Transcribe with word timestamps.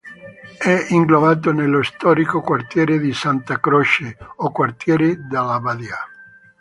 È 0.57 0.87
inglobato 0.89 1.51
nello 1.51 1.83
storico 1.83 2.41
quartiere 2.41 2.97
di 2.97 3.13
Santa 3.13 3.59
Croce 3.59 4.17
o 4.37 4.49
quartiere 4.51 5.27
della 5.27 5.59
Badia. 5.59 5.97